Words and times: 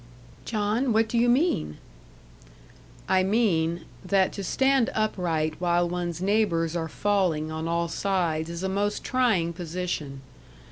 "John, 0.45 0.93
what 0.93 1.07
do 1.07 1.15
you 1.19 1.29
mean?" 1.29 1.77
"I 3.07 3.21
mean, 3.21 3.81
that 4.03 4.33
to 4.33 4.43
stand 4.43 4.89
upright 4.95 5.53
while 5.61 5.87
one's 5.87 6.23
neighbours 6.23 6.75
are 6.75 6.89
falling 6.89 7.51
on 7.51 7.67
all 7.67 7.87
sides 7.87 8.49
is 8.49 8.63
a 8.63 8.67
most 8.67 9.03
trying 9.03 9.53
position. 9.53 10.21